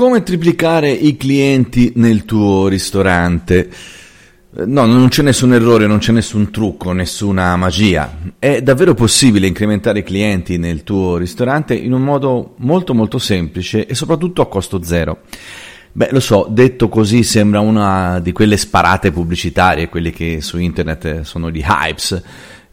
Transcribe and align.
Come 0.00 0.22
triplicare 0.22 0.90
i 0.90 1.18
clienti 1.18 1.92
nel 1.96 2.24
tuo 2.24 2.68
ristorante? 2.68 3.68
No, 4.64 4.86
non 4.86 5.08
c'è 5.08 5.20
nessun 5.20 5.52
errore, 5.52 5.86
non 5.86 5.98
c'è 5.98 6.10
nessun 6.10 6.50
trucco, 6.50 6.92
nessuna 6.92 7.54
magia. 7.56 8.10
È 8.38 8.62
davvero 8.62 8.94
possibile 8.94 9.46
incrementare 9.46 9.98
i 9.98 10.02
clienti 10.02 10.56
nel 10.56 10.84
tuo 10.84 11.18
ristorante 11.18 11.74
in 11.74 11.92
un 11.92 12.00
modo 12.00 12.54
molto 12.60 12.94
molto 12.94 13.18
semplice 13.18 13.84
e 13.84 13.94
soprattutto 13.94 14.40
a 14.40 14.48
costo 14.48 14.82
zero. 14.82 15.18
Beh, 15.92 16.08
lo 16.12 16.20
so, 16.20 16.46
detto 16.48 16.88
così 16.88 17.22
sembra 17.22 17.60
una 17.60 18.20
di 18.20 18.32
quelle 18.32 18.56
sparate 18.56 19.12
pubblicitarie, 19.12 19.90
quelle 19.90 20.12
che 20.12 20.40
su 20.40 20.56
internet 20.56 21.20
sono 21.22 21.50
gli 21.50 21.62
hypes, 21.62 22.22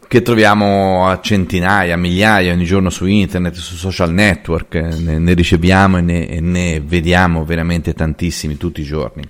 che 0.07 0.21
troviamo 0.21 1.07
a 1.07 1.19
centinaia, 1.19 1.97
migliaia 1.97 2.53
ogni 2.53 2.65
giorno 2.65 2.89
su 2.89 3.05
internet, 3.05 3.55
su 3.55 3.75
social 3.75 4.13
network, 4.13 4.75
ne, 4.75 5.19
ne 5.19 5.33
riceviamo 5.33 5.97
e 5.97 6.01
ne, 6.01 6.27
e 6.27 6.39
ne 6.39 6.79
vediamo 6.79 7.43
veramente 7.43 7.93
tantissimi 7.93 8.57
tutti 8.57 8.81
i 8.81 8.85
giorni. 8.85 9.23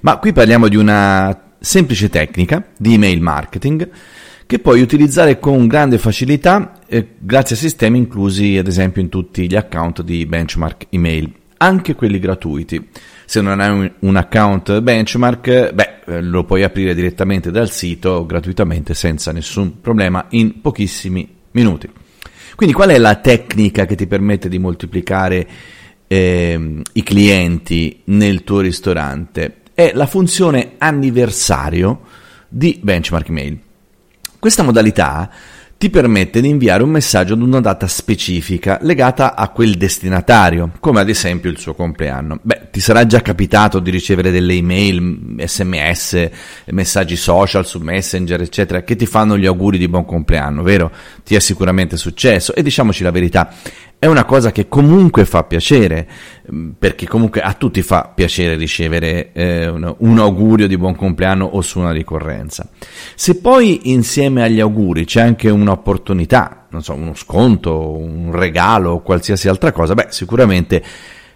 Ma 0.00 0.18
qui 0.18 0.32
parliamo 0.32 0.68
di 0.68 0.76
una 0.76 1.52
semplice 1.60 2.10
tecnica 2.10 2.64
di 2.76 2.94
email 2.94 3.20
marketing 3.20 3.88
che 4.46 4.58
puoi 4.58 4.82
utilizzare 4.82 5.38
con 5.38 5.66
grande 5.66 5.98
facilità 5.98 6.80
eh, 6.86 7.14
grazie 7.18 7.56
a 7.56 7.58
sistemi 7.58 7.98
inclusi 7.98 8.58
ad 8.58 8.66
esempio 8.66 9.00
in 9.00 9.08
tutti 9.08 9.48
gli 9.48 9.56
account 9.56 10.02
di 10.02 10.26
benchmark 10.26 10.86
email, 10.90 11.32
anche 11.64 11.94
quelli 11.94 12.18
gratuiti. 12.18 12.88
Se 13.24 13.40
non 13.40 13.60
hai 13.60 13.70
un, 13.70 13.92
un 14.00 14.16
account 14.16 14.80
benchmark, 14.80 15.72
beh, 15.72 15.94
eh, 16.06 16.20
lo 16.20 16.44
puoi 16.44 16.62
aprire 16.62 16.94
direttamente 16.94 17.50
dal 17.50 17.70
sito 17.70 18.26
gratuitamente 18.26 18.94
senza 18.94 19.32
nessun 19.32 19.80
problema 19.80 20.26
in 20.30 20.60
pochissimi 20.60 21.28
minuti. 21.52 21.90
Quindi 22.54 22.74
qual 22.74 22.90
è 22.90 22.98
la 22.98 23.16
tecnica 23.16 23.86
che 23.86 23.96
ti 23.96 24.06
permette 24.06 24.48
di 24.48 24.58
moltiplicare 24.58 25.46
eh, 26.06 26.82
i 26.92 27.02
clienti 27.02 28.02
nel 28.04 28.44
tuo 28.44 28.60
ristorante? 28.60 29.62
è 29.74 29.90
la 29.92 30.06
funzione 30.06 30.74
anniversario 30.78 32.02
di 32.48 32.78
Benchmark 32.80 33.28
Mail. 33.28 33.58
Questa 34.38 34.62
modalità 34.62 35.28
ti 35.84 35.90
permette 35.90 36.40
di 36.40 36.48
inviare 36.48 36.82
un 36.82 36.88
messaggio 36.88 37.34
ad 37.34 37.42
una 37.42 37.60
data 37.60 37.86
specifica 37.86 38.78
legata 38.80 39.34
a 39.34 39.50
quel 39.50 39.74
destinatario, 39.74 40.70
come 40.80 41.00
ad 41.00 41.10
esempio 41.10 41.50
il 41.50 41.58
suo 41.58 41.74
compleanno. 41.74 42.38
Beh, 42.40 42.68
ti 42.70 42.80
sarà 42.80 43.04
già 43.04 43.20
capitato 43.20 43.80
di 43.80 43.90
ricevere 43.90 44.30
delle 44.30 44.54
email, 44.54 45.34
sms, 45.44 46.30
messaggi 46.68 47.16
social 47.16 47.66
su 47.66 47.80
Messenger, 47.80 48.40
eccetera, 48.40 48.82
che 48.82 48.96
ti 48.96 49.04
fanno 49.04 49.36
gli 49.36 49.44
auguri 49.44 49.76
di 49.76 49.86
buon 49.86 50.06
compleanno, 50.06 50.62
vero? 50.62 50.90
Ti 51.22 51.34
è 51.34 51.38
sicuramente 51.38 51.98
successo 51.98 52.54
e 52.54 52.62
diciamoci 52.62 53.02
la 53.02 53.10
verità, 53.10 53.52
è 54.04 54.06
una 54.06 54.26
cosa 54.26 54.52
che 54.52 54.68
comunque 54.68 55.24
fa 55.24 55.44
piacere, 55.44 56.06
mm, 56.52 56.72
perché 56.78 57.08
comunque 57.08 57.40
a 57.40 57.54
tutti 57.54 57.80
fa 57.80 58.12
piacere 58.14 58.54
ricevere 58.54 59.32
eh, 59.32 59.66
un, 59.66 59.94
un, 59.96 60.18
augurio 60.18 60.68
di 60.68 60.76
buon 60.76 60.94
compleanno 60.94 61.46
o 61.46 61.62
su 61.62 61.78
una 61.78 61.90
ricorrenza. 61.90 62.68
Se 63.14 63.36
poi 63.36 63.92
insieme 63.92 64.42
agli 64.42 64.60
auguri 64.60 65.06
c'è 65.06 65.22
anche 65.22 65.48
un'opportunità, 65.48 66.66
non 66.68 66.82
so, 66.82 66.92
uno 66.92 67.14
sconto, 67.14 67.96
un 67.96 68.30
regalo 68.32 68.90
o 68.90 69.00
qualsiasi 69.00 69.48
altra 69.48 69.72
cosa, 69.72 69.94
beh, 69.94 70.08
sicuramente 70.10 70.82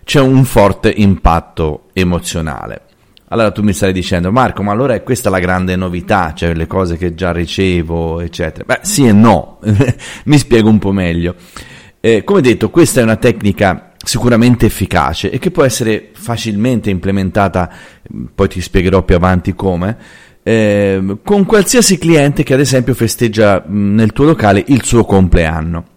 c'è 0.05 0.21
un 0.21 0.45
forte 0.45 0.93
impatto 0.95 1.85
emozionale. 1.95 2.83
Allora 3.31 3.51
tu 3.51 3.63
mi 3.63 3.73
stai 3.73 3.95
dicendo, 3.95 4.31
Marco, 4.31 4.63
ma 4.63 4.73
allora 4.73 4.93
è 4.93 5.03
questa 5.03 5.31
la 5.31 5.39
grande 5.39 5.75
novità, 5.75 6.35
cioè 6.35 6.53
le 6.53 6.67
cose 6.67 6.99
che 6.99 7.15
già 7.15 7.33
ricevo, 7.33 8.21
eccetera. 8.21 8.65
Beh, 8.67 8.81
sì 8.83 9.07
e 9.07 9.13
no, 9.13 9.59
mi 10.25 10.37
spiego 10.37 10.69
un 10.69 10.79
po' 10.79 10.93
meglio. 10.93 11.35
Eh, 12.01 12.23
come 12.23 12.41
detto, 12.41 12.71
questa 12.71 13.01
è 13.01 13.03
una 13.03 13.17
tecnica 13.17 13.93
sicuramente 14.05 14.67
efficace 14.67 15.31
e 15.31 15.39
che 15.39 15.51
può 15.51 15.65
essere 15.65 16.11
facilmente 16.13 16.91
implementata, 16.91 17.71
poi 18.35 18.49
ti 18.49 18.61
spiegherò 18.61 19.03
più 19.03 19.17
avanti 19.17 19.55
come, 19.55 19.97
eh, 20.43 21.17
con 21.25 21.45
qualsiasi 21.45 21.99
cliente 21.99 22.43
che 22.45 22.55
ad 22.55 22.61
esempio 22.61 22.95
festeggia 22.95 23.65
nel 23.67 24.13
tuo 24.13 24.25
locale 24.25 24.65
il 24.69 24.85
suo 24.85 25.05
compleanno. 25.05 25.97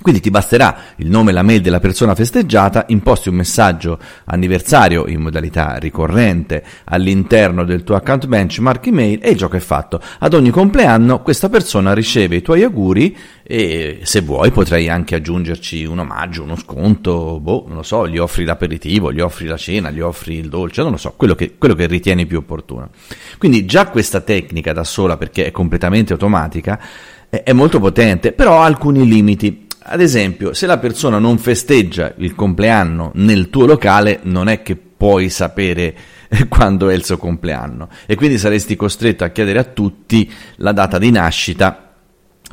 Quindi 0.00 0.20
ti 0.20 0.30
basterà 0.30 0.76
il 0.96 1.10
nome 1.10 1.30
e 1.30 1.34
la 1.34 1.42
mail 1.42 1.60
della 1.60 1.80
persona 1.80 2.14
festeggiata, 2.14 2.84
imposti 2.88 3.28
un 3.28 3.34
messaggio 3.34 3.98
anniversario 4.24 5.06
in 5.08 5.20
modalità 5.20 5.76
ricorrente 5.76 6.64
all'interno 6.84 7.64
del 7.64 7.82
tuo 7.84 7.96
account 7.96 8.26
benchmark 8.26 8.86
email 8.86 9.18
e 9.22 9.30
il 9.30 9.36
gioco 9.36 9.56
è 9.56 9.60
fatto. 9.60 10.00
Ad 10.20 10.34
ogni 10.34 10.50
compleanno 10.50 11.22
questa 11.22 11.48
persona 11.48 11.94
riceve 11.94 12.36
i 12.36 12.42
tuoi 12.42 12.62
auguri 12.62 13.16
e 13.42 14.00
se 14.02 14.20
vuoi 14.20 14.50
potrai 14.50 14.88
anche 14.88 15.14
aggiungerci 15.14 15.84
un 15.84 15.98
omaggio, 15.98 16.42
uno 16.42 16.56
sconto, 16.56 17.40
boh, 17.40 17.64
non 17.66 17.76
lo 17.76 17.82
so, 17.82 18.06
gli 18.08 18.18
offri 18.18 18.44
l'aperitivo, 18.44 19.12
gli 19.12 19.20
offri 19.20 19.46
la 19.46 19.56
cena, 19.56 19.90
gli 19.90 20.00
offri 20.00 20.36
il 20.36 20.48
dolce, 20.48 20.82
non 20.82 20.92
lo 20.92 20.96
so, 20.96 21.14
quello 21.16 21.34
che, 21.34 21.54
quello 21.58 21.74
che 21.74 21.86
ritieni 21.86 22.26
più 22.26 22.38
opportuno. 22.38 22.90
Quindi 23.38 23.64
già 23.64 23.88
questa 23.88 24.20
tecnica 24.20 24.72
da 24.72 24.84
sola, 24.84 25.16
perché 25.16 25.46
è 25.46 25.50
completamente 25.50 26.12
automatica, 26.12 26.80
è 27.28 27.52
molto 27.52 27.78
potente, 27.78 28.32
però 28.32 28.60
ha 28.60 28.64
alcuni 28.64 29.06
limiti 29.06 29.66
ad 29.88 30.00
esempio, 30.00 30.52
se 30.54 30.66
la 30.66 30.78
persona 30.78 31.18
non 31.18 31.38
festeggia 31.38 32.14
il 32.18 32.34
compleanno 32.34 33.10
nel 33.14 33.50
tuo 33.50 33.66
locale, 33.66 34.20
non 34.22 34.48
è 34.48 34.62
che 34.62 34.76
puoi 34.76 35.30
sapere 35.30 35.94
quando 36.48 36.88
è 36.88 36.94
il 36.94 37.04
suo 37.04 37.16
compleanno 37.16 37.88
e 38.06 38.14
quindi 38.14 38.38
saresti 38.38 38.76
costretto 38.76 39.24
a 39.24 39.28
chiedere 39.28 39.58
a 39.58 39.64
tutti 39.64 40.30
la 40.56 40.72
data 40.72 40.98
di 40.98 41.10
nascita 41.10 41.94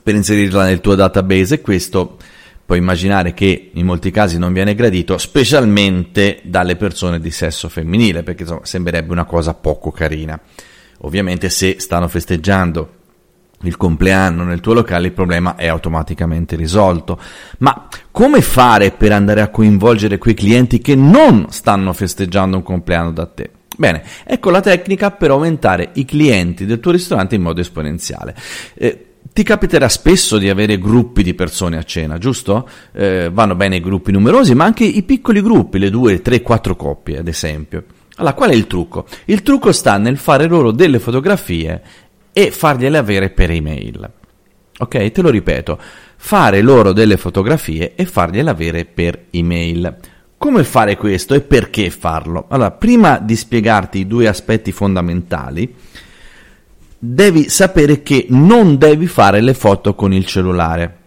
per 0.02 0.16
inserirla 0.16 0.66
nel 0.66 0.82
tuo 0.82 0.96
database 0.96 1.56
e 1.56 1.62
questo 1.62 2.18
puoi 2.66 2.80
immaginare 2.80 3.34
che 3.34 3.72
in 3.74 3.86
molti 3.86 4.10
casi 4.12 4.40
non 4.40 4.52
viene 4.52 4.74
gradito, 4.74 5.18
specialmente 5.18 6.40
dalle 6.44 6.76
persone 6.76 7.20
di 7.20 7.30
sesso 7.30 7.70
femminile, 7.70 8.24
perché 8.24 8.42
insomma, 8.42 8.66
sembrerebbe 8.66 9.12
una 9.12 9.26
cosa 9.26 9.54
poco 9.54 9.92
carina. 9.92 10.40
Ovviamente 11.00 11.50
se 11.50 11.76
stanno 11.80 12.08
festeggiando 12.08 12.95
il 13.68 13.78
compleanno 13.78 14.44
nel 14.44 14.60
tuo 14.60 14.74
locale, 14.74 15.08
il 15.08 15.14
problema 15.14 15.56
è 15.56 15.68
automaticamente 15.68 16.56
risolto. 16.56 17.20
Ma 17.60 17.88
come 18.12 18.42
fare 18.42 18.92
per 18.92 19.12
andare 19.12 19.42
a 19.42 19.50
coinvolgere 19.50 20.18
quei 20.18 20.34
clienti 20.34 20.80
che 20.80 20.96
non 20.96 21.48
stanno 21.50 21.94
festeggiando 21.94 22.58
un 22.58 22.64
compleanno 22.64 23.12
da 23.12 23.26
te? 23.26 23.50
Bene, 23.78 24.04
ecco 24.24 24.50
la 24.52 24.62
tecnica 24.62 25.12
per 25.12 25.32
aumentare 25.32 25.90
i 25.96 26.06
clienti 26.06 26.66
del 26.66 26.80
tuo 26.80 26.92
ristorante 26.92 27.36
in 27.36 27.42
modo 27.42 27.60
esponenziale. 27.60 28.36
Eh, 28.74 29.06
ti 29.34 29.44
capiterà 29.44 29.90
spesso 29.90 30.38
di 30.38 30.50
avere 30.50 30.78
gruppi 30.78 31.22
di 31.22 31.34
persone 31.34 31.78
a 31.78 31.84
cena, 31.84 32.18
giusto? 32.18 32.70
Eh, 32.94 33.30
vanno 33.34 33.56
bene 33.56 33.76
i 33.76 33.82
gruppi 33.82 34.14
numerosi, 34.14 34.56
ma 34.56 34.64
anche 34.64 34.86
i 34.86 35.04
piccoli 35.04 35.42
gruppi, 35.42 35.78
le 35.78 35.90
due, 35.90 36.22
tre, 36.22 36.42
quattro 36.42 36.78
coppie, 36.78 37.18
ad 37.18 37.28
esempio. 37.28 37.84
Allora, 38.16 38.34
qual 38.34 38.52
è 38.52 38.54
il 38.54 38.66
trucco? 38.66 39.06
Il 39.26 39.42
trucco 39.42 39.74
sta 39.74 39.98
nel 39.98 40.16
fare 40.16 40.48
loro 40.48 40.72
delle 40.72 41.00
fotografie 41.00 41.82
e 42.38 42.52
fargliele 42.52 42.98
avere 42.98 43.30
per 43.30 43.50
email. 43.50 44.12
Ok, 44.80 45.10
te 45.12 45.22
lo 45.22 45.30
ripeto, 45.30 45.80
fare 46.18 46.62
loro 46.62 46.92
delle 46.92 47.16
fotografie 47.16 47.96
e 47.96 48.06
fargliele 48.06 48.50
avere 48.50 48.84
per 48.84 49.28
email. 49.30 49.96
Come 50.38 50.66
fare 50.66 50.98
questo 50.98 51.34
e 51.34 51.40
perché 51.40 51.90
farlo? 51.90 52.48
Allora, 52.50 52.72
prima 52.72 53.20
di 53.20 53.38
spiegarti 53.38 54.00
i 54.00 54.08
due 54.08 54.28
aspetti 54.28 54.74
fondamentali, 54.74 55.74
devi 57.00 57.48
sapere 57.48 58.04
che 58.04 58.26
non 58.32 58.78
devi 58.78 59.08
fare 59.08 59.40
le 59.40 59.54
foto 59.54 59.96
con 59.96 60.12
il 60.12 60.26
cellulare. 60.26 60.98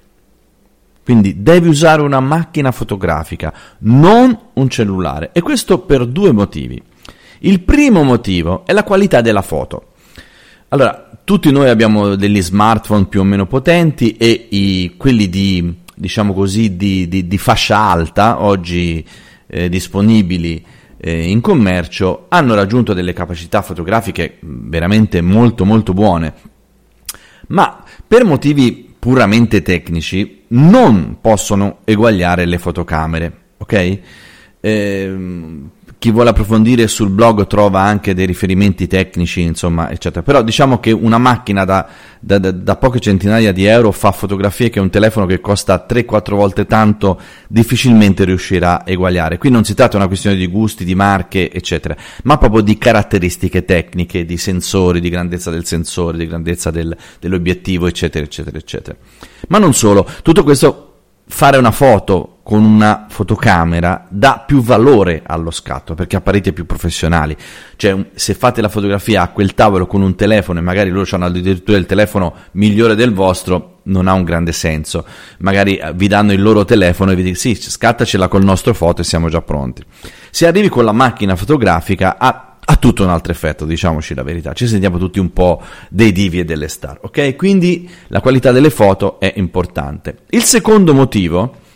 Quindi 1.05 1.43
devi 1.43 1.69
usare 1.69 2.01
una 2.01 2.21
macchina 2.21 2.73
fotografica, 2.73 3.53
non 3.81 4.35
un 4.55 4.69
cellulare. 4.71 5.29
E 5.35 5.43
questo 5.43 5.81
per 5.81 6.07
due 6.07 6.33
motivi. 6.33 6.83
Il 7.41 7.61
primo 7.61 8.03
motivo 8.03 8.65
è 8.65 8.73
la 8.73 8.83
qualità 8.83 9.21
della 9.21 9.43
foto. 9.43 9.89
Allora, 10.71 11.08
tutti 11.29 11.53
noi 11.53 11.69
abbiamo 11.69 12.15
degli 12.15 12.41
smartphone 12.41 13.05
più 13.05 13.21
o 13.21 13.23
meno 13.23 13.45
potenti 13.45 14.17
e 14.17 14.47
i, 14.49 14.95
quelli 14.97 15.29
di, 15.29 15.75
diciamo 15.95 16.33
così, 16.33 16.75
di, 16.75 17.07
di, 17.07 17.29
di 17.29 17.37
fascia 17.37 17.77
alta, 17.77 18.41
oggi 18.43 19.05
eh, 19.47 19.69
disponibili 19.69 20.65
eh, 20.97 21.29
in 21.29 21.43
commercio, 21.43 22.29
hanno 22.31 22.55
raggiunto 22.55 22.95
delle 22.95 23.13
capacità 23.13 23.61
fotografiche 23.61 24.39
veramente 24.41 25.21
molto 25.21 25.67
molto 25.67 25.93
buone. 25.93 26.33
Ma 27.49 27.85
per 28.07 28.25
motivi 28.25 28.95
puramente 28.99 29.61
tecnici 29.61 30.45
non 30.49 31.19
possono 31.21 31.81
eguagliare 31.85 32.47
le 32.47 32.57
fotocamere, 32.57 33.33
ok? 33.59 33.99
Eh, 34.61 35.17
chi 35.99 36.13
vuole 36.13 36.31
approfondire 36.31 36.87
sul 36.87 37.11
blog 37.11 37.49
trova 37.49 37.81
anche 37.81 38.15
dei 38.15 38.25
riferimenti 38.25 38.87
tecnici, 38.87 39.43
insomma, 39.43 39.91
eccetera. 39.91 40.23
Però 40.23 40.43
diciamo 40.43 40.79
che 40.79 40.93
una 40.93 41.19
macchina 41.19 41.65
da, 41.65 41.89
da, 42.21 42.39
da 42.39 42.77
poche 42.77 43.01
centinaia 43.01 43.53
di 43.53 43.65
euro 43.65 43.91
fa 43.91 44.13
fotografie 44.13 44.71
che 44.71 44.79
un 44.79 44.91
telefono 44.91 45.27
che 45.27 45.41
costa 45.41 45.85
3-4 45.89 46.35
volte 46.35 46.67
tanto 46.67 47.21
difficilmente 47.49 48.25
riuscirà 48.25 48.81
a 48.81 48.83
eguagliare. 48.87 49.39
Qui 49.39 49.51
non 49.51 49.65
si 49.65 49.75
tratta 49.75 49.93
di 49.93 49.97
una 49.97 50.07
questione 50.07 50.37
di 50.37 50.47
gusti, 50.47 50.85
di 50.85 50.95
marche, 50.95 51.51
eccetera, 51.51 51.97
ma 52.23 52.39
proprio 52.39 52.63
di 52.63 52.79
caratteristiche 52.79 53.65
tecniche, 53.65 54.25
di 54.25 54.37
sensori, 54.37 55.01
di 55.01 55.09
grandezza 55.09 55.51
del 55.51 55.67
sensore, 55.67 56.17
di 56.17 56.29
grandezza 56.29 56.71
del, 56.71 56.97
dell'obiettivo, 57.19 57.89
eccetera, 57.89 58.25
eccetera, 58.25 58.57
eccetera. 58.57 58.97
Ma 59.49 59.59
non 59.59 59.75
solo, 59.75 60.09
tutto 60.23 60.45
questo 60.45 60.85
fare 61.27 61.59
una 61.59 61.73
foto 61.73 62.38
con 62.49 62.65
una 62.65 63.05
fotocamera 63.11 64.07
dà 64.09 64.43
più 64.47 64.63
valore 64.63 65.21
allo 65.27 65.51
scatto 65.51 65.93
perché 65.93 66.17
apparite 66.17 66.55
più 66.55 66.65
professionali. 66.65 67.37
Cioè, 67.77 68.07
se 68.15 68.33
fate 68.33 68.63
la 68.63 68.71
fotografia 68.71 69.21
a 69.21 69.29
quel 69.29 69.53
tavolo 69.53 69.87
con 69.87 70.01
un 70.01 70.15
telefono 70.15 70.59
e 70.59 70.63
magari 70.63 70.89
loro 70.89 71.07
hanno 71.11 71.27
addirittura 71.27 71.77
il 71.77 71.85
telefono 71.85 72.35
migliore 72.53 72.95
del 72.95 73.13
vostro, 73.13 73.81
non 73.83 74.09
ha 74.09 74.15
un 74.15 74.25
grande 74.25 74.53
senso. 74.53 75.05
Magari 75.41 75.77
eh, 75.77 75.93
vi 75.93 76.09
danno 76.09 76.33
il 76.33 76.41
loro 76.41 76.65
telefono 76.65 77.11
e 77.11 77.17
vi 77.17 77.23
dicono 77.23 77.39
sì, 77.39 77.55
scattacela 77.55 78.29
col 78.29 78.45
nostro 78.45 78.73
foto 78.73 79.03
e 79.03 79.05
siamo 79.05 79.29
già 79.29 79.43
pronti. 79.43 79.83
Se 80.31 80.47
arrivi 80.47 80.71
con 80.71 80.87
la 80.87 80.93
macchina 80.93 81.37
fotografica 81.37 82.17
ha, 82.17 82.57
ha 82.65 82.77
tutto 82.77 83.03
un 83.03 83.11
altro 83.11 83.31
effetto, 83.31 83.67
diciamoci 83.67 84.15
la 84.15 84.23
verità. 84.23 84.55
Ci 84.55 84.67
sentiamo 84.67 84.97
tutti 84.97 85.19
un 85.19 85.35
po' 85.35 85.61
dei 85.91 86.13
divi 86.13 86.39
e 86.39 86.47
delle 86.47 86.69
star, 86.69 86.99
ok? 87.03 87.37
Quindi 87.37 87.87
la 88.07 88.23
qualità 88.23 88.53
delle 88.53 88.71
foto 88.71 89.21
è 89.21 89.35
importante. 89.37 90.21
Il 90.31 90.45
secondo 90.45 90.95
motivo 90.95 91.67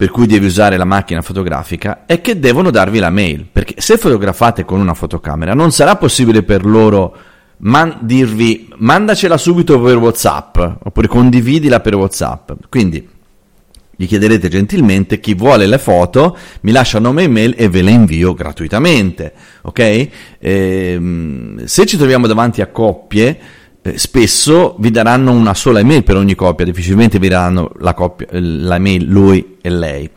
per 0.00 0.10
cui 0.10 0.26
devi 0.26 0.46
usare 0.46 0.78
la 0.78 0.86
macchina 0.86 1.20
fotografica 1.20 2.04
è 2.06 2.22
che 2.22 2.38
devono 2.38 2.70
darvi 2.70 2.98
la 3.00 3.10
mail, 3.10 3.44
perché 3.52 3.82
se 3.82 3.98
fotografate 3.98 4.64
con 4.64 4.80
una 4.80 4.94
fotocamera 4.94 5.52
non 5.52 5.72
sarà 5.72 5.96
possibile 5.96 6.42
per 6.42 6.64
loro 6.64 7.14
man- 7.58 7.98
dirvi 8.00 8.72
mandacela 8.76 9.36
subito 9.36 9.78
per 9.78 9.98
WhatsApp 9.98 10.56
oppure 10.84 11.06
condividila 11.06 11.80
per 11.80 11.96
WhatsApp. 11.96 12.50
Quindi 12.70 13.06
gli 13.94 14.06
chiederete 14.06 14.48
gentilmente 14.48 15.20
chi 15.20 15.34
vuole 15.34 15.66
le 15.66 15.76
foto, 15.76 16.34
mi 16.62 16.72
lascia 16.72 16.98
nome 16.98 17.24
e 17.24 17.28
mail 17.28 17.54
e 17.58 17.68
ve 17.68 17.82
le 17.82 17.90
invio 17.90 18.32
gratuitamente, 18.32 19.34
ok? 19.60 20.08
Ehm, 20.38 21.64
se 21.66 21.84
ci 21.84 21.98
troviamo 21.98 22.26
davanti 22.26 22.62
a 22.62 22.68
coppie 22.68 23.38
eh, 23.82 23.98
spesso 23.98 24.76
vi 24.78 24.90
daranno 24.90 25.32
una 25.32 25.54
sola 25.54 25.80
email 25.80 26.04
per 26.04 26.16
ogni 26.16 26.34
coppia, 26.34 26.64
difficilmente 26.64 27.18
vi 27.18 27.28
daranno 27.28 27.72
la, 27.78 27.94
coppia, 27.94 28.26
la 28.30 28.78
mail 28.78 29.04
lui 29.04 29.56
e 29.60 29.70
lei. 29.70 30.10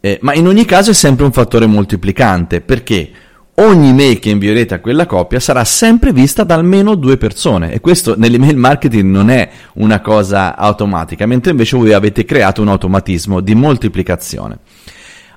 Eh, 0.00 0.18
ma 0.22 0.34
in 0.34 0.46
ogni 0.46 0.64
caso 0.64 0.90
è 0.90 0.94
sempre 0.94 1.24
un 1.24 1.32
fattore 1.32 1.66
moltiplicante 1.66 2.60
perché 2.60 3.10
ogni 3.56 3.92
mail 3.92 4.18
che 4.18 4.30
invierete 4.30 4.74
a 4.74 4.80
quella 4.80 5.06
coppia 5.06 5.38
sarà 5.38 5.64
sempre 5.64 6.12
vista 6.12 6.44
da 6.44 6.54
almeno 6.54 6.94
due 6.94 7.16
persone 7.16 7.72
e 7.72 7.80
questo 7.80 8.14
nell'email 8.16 8.56
marketing 8.56 9.10
non 9.10 9.30
è 9.30 9.48
una 9.74 10.00
cosa 10.00 10.56
automatica, 10.56 11.26
mentre 11.26 11.52
invece 11.52 11.76
voi 11.76 11.92
avete 11.92 12.24
creato 12.24 12.62
un 12.62 12.68
automatismo 12.68 13.40
di 13.40 13.54
moltiplicazione. 13.54 14.58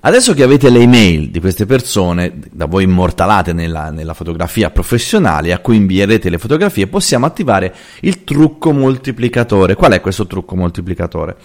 Adesso 0.08 0.34
che 0.34 0.44
avete 0.44 0.70
le 0.70 0.80
email 0.80 1.32
di 1.32 1.42
queste 1.42 1.66
persone, 1.66 2.40
da 2.50 2.66
voi 2.66 2.86
immortalate 2.86 3.52
nella, 3.52 3.90
nella, 3.90 4.14
fotografia 4.14 4.70
professionale, 4.70 5.52
a 5.52 5.60
cui 5.60 5.76
invierete 5.76 6.30
le 6.30 6.38
fotografie, 6.38 6.88
possiamo 6.88 7.26
attivare 7.26 7.76
il 8.00 8.24
trucco 8.24 8.72
moltiplicatore. 8.72 9.76
Qual 9.76 9.92
è 9.92 10.00
questo 10.00 10.26
trucco 10.26 10.56
moltiplicatore? 10.56 11.36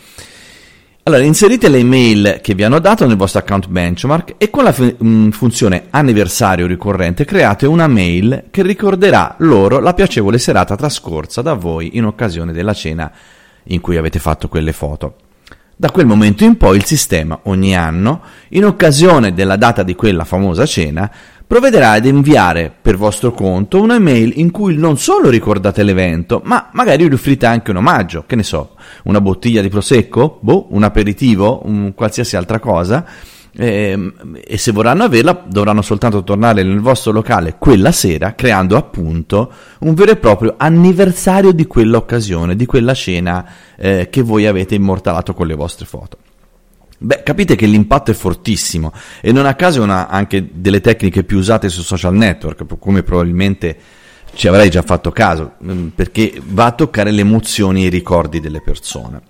Allora, 1.03 1.25
inserite 1.25 1.69
le 1.69 1.79
email 1.79 2.39
che 2.41 2.55
vi 2.55 2.63
hanno 2.63 2.79
dato 2.79 3.05
nel 3.05 3.17
vostro 3.17 3.41
account 3.41 3.67
benchmark 3.67 4.35
e 4.39 4.49
con 4.49 4.63
la 4.63 4.73
mm, 4.73 5.31
funzione 5.31 5.87
anniversario 5.91 6.69
ricorrente 6.69 7.25
create 7.25 7.67
una 7.67 7.89
mail 7.89 8.45
che 8.53 8.63
ricorderà 8.63 9.35
loro 9.39 9.81
la 9.81 9.93
piacevole 9.93 10.39
serata 10.39 10.77
trascorsa 10.77 11.43
da 11.43 11.55
voi 11.55 11.97
in 11.97 12.05
occasione 12.05 12.53
della 12.53 12.75
cena 12.75 13.11
in 13.65 13.81
cui 13.81 13.97
avete 13.97 14.21
fatto 14.21 14.47
quelle 14.47 14.73
foto. 14.73 15.17
Da 15.83 15.91
quel 15.91 16.07
momento 16.07 16.45
in 16.45 16.57
poi 16.57 16.77
il 16.77 16.85
sistema 16.85 17.41
ogni 17.47 17.75
anno, 17.75 18.21
in 18.51 18.65
occasione 18.65 19.35
della 19.35 19.57
data 19.57 19.83
di 19.83 19.97
quella 19.97 20.23
famosa 20.23 20.65
cena, 20.65 21.11
provvederà 21.45 21.91
ad 21.91 22.07
inviare 22.07 22.73
per 22.81 22.97
vostro 22.97 23.33
conto 23.33 23.83
un'email 23.83 24.35
in 24.37 24.53
cui 24.53 24.77
non 24.77 24.97
solo 24.97 25.29
ricordate 25.29 25.83
l'evento, 25.83 26.41
ma 26.45 26.69
magari 26.75 27.09
vi 27.09 27.15
offrite 27.15 27.47
anche 27.47 27.73
un 27.73 27.79
omaggio, 27.79 28.23
che 28.29 28.37
ne 28.37 28.45
so, 28.45 28.77
una 29.07 29.21
bottiglia 29.21 29.61
di 29.61 29.69
prosecco, 29.71 30.39
boh, 30.41 30.69
un 30.71 30.85
aperitivo, 30.85 31.63
un 31.65 31.95
qualsiasi 31.97 32.37
altra 32.37 32.61
cosa, 32.61 33.05
e, 33.55 33.67
ehm, 33.67 34.39
e 34.45 34.57
se 34.57 34.73
vorranno 34.73 35.05
averla 35.05 35.45
dovranno 35.47 35.83
soltanto 35.83 36.25
tornare 36.25 36.63
nel 36.63 36.81
vostro 36.81 37.13
locale 37.13 37.57
quella 37.59 37.93
sera 37.93 38.35
creando 38.35 38.77
appunto 38.77 39.53
un 39.81 39.95
vero 39.95 40.13
e 40.13 40.17
proprio 40.17 40.55
anniversario 40.57 41.53
di 41.53 41.67
quell'occasione, 41.67 42.57
di 42.57 42.67
quella 42.67 42.95
cena 42.95 43.47
eh, 43.77 44.09
che 44.11 44.23
voi 44.23 44.47
avete 44.47 44.75
immortalato 44.75 45.35
con 45.35 45.47
le 45.47 45.55
vostre 45.55 45.87
foto. 45.87 46.19
Beh, 46.99 47.23
capite 47.25 47.57
che 47.57 47.67
l'impatto 47.67 48.13
è 48.13 48.15
fortissimo 48.15 48.93
e 49.21 49.33
non 49.33 49.45
a 49.45 49.55
caso 49.55 49.81
è 49.81 49.83
una 49.83 50.09
anche 50.09 50.49
delle 50.53 50.81
tecniche 50.81 51.25
più 51.25 51.39
usate 51.39 51.69
su 51.69 51.83
social 51.83 52.15
network, 52.15 52.79
come 52.79 53.03
probabilmente 53.03 53.77
ci 54.35 54.47
avrei 54.47 54.71
già 54.71 54.83
fatto 54.83 55.11
caso, 55.11 55.55
mm, 55.65 55.89
perché 55.89 56.41
va 56.45 56.67
a 56.67 56.73
toccare 56.73 57.11
le 57.11 57.21
emozioni 57.21 57.83
e 57.83 57.87
i 57.87 57.91
ricordi 57.91 58.39
delle 58.39 58.63
persone. 58.63 59.21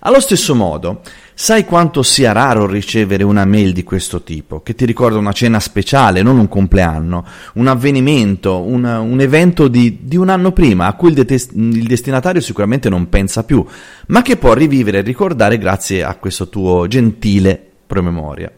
Allo 0.00 0.20
stesso 0.20 0.54
modo, 0.54 1.02
sai 1.38 1.66
quanto 1.66 2.02
sia 2.02 2.32
raro 2.32 2.66
ricevere 2.66 3.22
una 3.22 3.44
mail 3.44 3.74
di 3.74 3.84
questo 3.84 4.22
tipo, 4.22 4.62
che 4.62 4.74
ti 4.74 4.86
ricorda 4.86 5.18
una 5.18 5.32
cena 5.32 5.60
speciale, 5.60 6.22
non 6.22 6.38
un 6.38 6.48
compleanno, 6.48 7.26
un 7.56 7.66
avvenimento, 7.66 8.62
un, 8.62 8.84
un 8.84 9.20
evento 9.20 9.68
di, 9.68 9.98
di, 10.00 10.16
un 10.16 10.30
anno 10.30 10.52
prima, 10.52 10.86
a 10.86 10.94
cui 10.94 11.10
il, 11.10 11.14
det- 11.14 11.50
il 11.52 11.86
destinatario 11.86 12.40
sicuramente 12.40 12.88
non 12.88 13.10
pensa 13.10 13.44
più, 13.44 13.62
ma 14.06 14.22
che 14.22 14.38
può 14.38 14.54
rivivere 14.54 15.00
e 15.00 15.02
ricordare 15.02 15.58
grazie 15.58 16.02
a 16.02 16.14
questo 16.14 16.48
tuo 16.48 16.86
gentile 16.86 17.62
promemoria. 17.86 18.50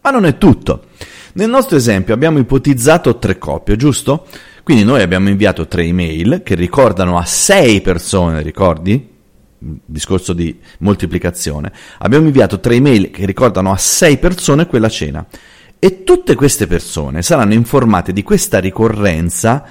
Ma 0.00 0.10
non 0.10 0.26
è 0.26 0.36
tutto. 0.36 0.86
Nel 1.34 1.48
nostro 1.48 1.76
esempio 1.76 2.14
abbiamo 2.14 2.40
ipotizzato 2.40 3.16
tre 3.18 3.38
coppie, 3.38 3.76
giusto? 3.76 4.26
Quindi 4.64 4.82
noi 4.82 5.02
abbiamo 5.02 5.28
inviato 5.28 5.68
tre 5.68 5.84
email 5.84 6.42
che 6.42 6.56
ricordano 6.56 7.16
a 7.16 7.24
sei 7.24 7.80
persone, 7.80 8.42
ricordi? 8.42 9.12
Discorso 9.84 10.32
di 10.32 10.58
moltiplicazione, 10.78 11.72
abbiamo 11.98 12.26
inviato 12.26 12.60
tre 12.60 12.76
email 12.76 13.10
che 13.10 13.26
ricordano 13.26 13.72
a 13.72 13.76
sei 13.76 14.18
persone 14.18 14.66
quella 14.66 14.88
cena 14.88 15.26
e 15.78 16.02
tutte 16.02 16.34
queste 16.34 16.66
persone 16.66 17.22
saranno 17.22 17.52
informate 17.52 18.12
di 18.12 18.22
questa 18.22 18.58
ricorrenza 18.58 19.62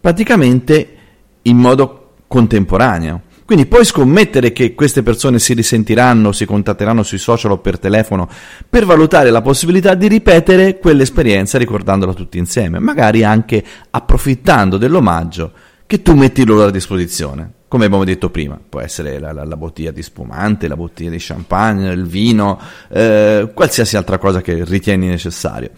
praticamente 0.00 0.96
in 1.42 1.56
modo 1.56 2.14
contemporaneo. 2.26 3.22
Quindi 3.44 3.66
puoi 3.66 3.84
scommettere 3.84 4.52
che 4.52 4.74
queste 4.74 5.02
persone 5.02 5.38
si 5.38 5.52
risentiranno, 5.52 6.32
si 6.32 6.46
contatteranno 6.46 7.02
sui 7.02 7.18
social 7.18 7.52
o 7.52 7.58
per 7.58 7.78
telefono 7.78 8.28
per 8.68 8.84
valutare 8.84 9.30
la 9.30 9.42
possibilità 9.42 9.94
di 9.94 10.08
ripetere 10.08 10.78
quell'esperienza 10.78 11.58
ricordandola 11.58 12.14
tutti 12.14 12.38
insieme, 12.38 12.78
magari 12.78 13.24
anche 13.24 13.62
approfittando 13.90 14.78
dell'omaggio 14.78 15.52
che 15.86 16.02
tu 16.02 16.14
metti 16.14 16.44
loro 16.44 16.64
a 16.64 16.70
disposizione 16.70 17.52
come 17.72 17.86
abbiamo 17.86 18.04
detto 18.04 18.28
prima, 18.28 18.60
può 18.68 18.80
essere 18.80 19.18
la, 19.18 19.32
la, 19.32 19.46
la, 19.46 19.56
bottiglia 19.56 19.92
di 19.92 20.02
spumante, 20.02 20.68
la 20.68 20.76
bottiglia 20.76 21.08
di 21.08 21.16
champagne, 21.18 21.90
il 21.90 22.04
vino, 22.04 22.60
eh, 22.90 23.50
qualsiasi 23.54 23.96
altra 23.96 24.18
cosa 24.18 24.42
che 24.42 24.62
ritieni 24.66 25.06
necessario. 25.06 25.70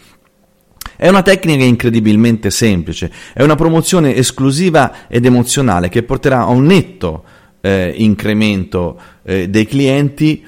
È 0.97 1.09
una 1.09 1.23
tecnica 1.23 1.63
incredibilmente 1.63 2.51
semplice, 2.51 3.13
è 3.33 3.45
una 3.45 3.55
promozione 3.55 4.17
esclusiva 4.17 5.07
ed 5.07 5.25
emozionale 5.25 5.89
che 5.89 6.03
porterà 6.03 6.41
a 6.41 6.49
un 6.49 6.65
netto 6.65 7.23
eh, 7.61 7.95
incremento 7.97 9.01
eh, 9.23 9.49
dei 9.49 9.65
clienti 9.65 10.45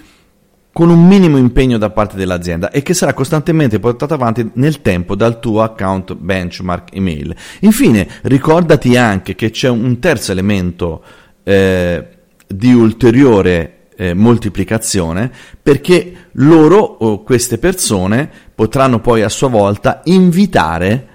con 0.72 0.90
un 0.90 1.06
minimo 1.06 1.36
impegno 1.36 1.78
da 1.78 1.90
parte 1.90 2.16
dell'azienda 2.16 2.72
e 2.72 2.82
che 2.82 2.92
sarà 2.92 3.14
costantemente 3.14 3.78
portato 3.78 4.14
avanti 4.14 4.50
nel 4.54 4.82
tempo 4.82 5.14
dal 5.14 5.38
tuo 5.38 5.62
account 5.62 6.16
benchmark 6.16 6.92
email. 6.92 7.36
Infine, 7.60 8.08
ricordati 8.22 8.96
anche 8.96 9.36
che 9.36 9.50
c'è 9.50 9.68
un 9.68 10.00
terzo 10.00 10.32
elemento 10.32 11.04
eh, 11.48 12.08
di 12.44 12.72
ulteriore 12.72 13.86
eh, 13.96 14.14
moltiplicazione 14.14 15.30
perché 15.62 16.28
loro 16.32 16.78
o 16.78 17.22
queste 17.22 17.58
persone 17.58 18.28
potranno 18.52 19.00
poi 19.00 19.22
a 19.22 19.28
sua 19.28 19.48
volta 19.48 20.00
invitare 20.04 21.08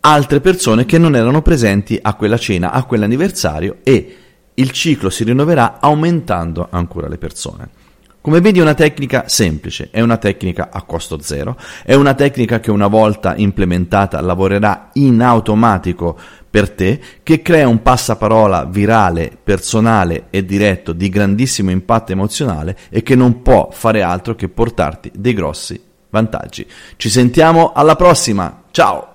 altre 0.00 0.40
persone 0.40 0.86
che 0.86 0.98
non 0.98 1.14
erano 1.14 1.40
presenti 1.40 1.96
a 2.02 2.14
quella 2.14 2.36
cena, 2.36 2.72
a 2.72 2.82
quell'anniversario 2.82 3.76
e 3.84 4.16
il 4.54 4.70
ciclo 4.72 5.08
si 5.08 5.22
rinnoverà 5.22 5.78
aumentando 5.78 6.66
ancora 6.68 7.06
le 7.06 7.18
persone. 7.18 7.68
Come 8.22 8.42
vedi 8.42 8.58
è 8.58 8.62
una 8.62 8.74
tecnica 8.74 9.24
semplice, 9.28 9.88
è 9.90 10.02
una 10.02 10.18
tecnica 10.18 10.68
a 10.70 10.82
costo 10.82 11.22
zero, 11.22 11.56
è 11.84 11.94
una 11.94 12.12
tecnica 12.12 12.60
che 12.60 12.70
una 12.70 12.86
volta 12.86 13.34
implementata 13.34 14.20
lavorerà 14.20 14.90
in 14.94 15.22
automatico 15.22 16.18
per 16.50 16.68
te, 16.68 17.00
che 17.22 17.40
crea 17.40 17.66
un 17.66 17.80
passaparola 17.80 18.66
virale, 18.66 19.34
personale 19.42 20.26
e 20.28 20.44
diretto 20.44 20.92
di 20.92 21.08
grandissimo 21.08 21.70
impatto 21.70 22.12
emozionale 22.12 22.76
e 22.90 23.02
che 23.02 23.14
non 23.14 23.40
può 23.40 23.70
fare 23.72 24.02
altro 24.02 24.34
che 24.34 24.50
portarti 24.50 25.10
dei 25.14 25.32
grossi 25.32 25.82
vantaggi. 26.10 26.66
Ci 26.96 27.08
sentiamo 27.08 27.72
alla 27.72 27.96
prossima, 27.96 28.64
ciao! 28.70 29.09